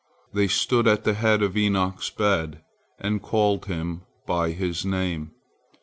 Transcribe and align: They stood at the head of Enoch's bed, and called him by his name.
They 0.33 0.47
stood 0.47 0.87
at 0.87 1.03
the 1.03 1.13
head 1.13 1.43
of 1.43 1.55
Enoch's 1.55 2.09
bed, 2.09 2.63
and 2.97 3.21
called 3.21 3.65
him 3.67 4.01
by 4.25 4.49
his 4.49 4.83
name. 4.83 5.33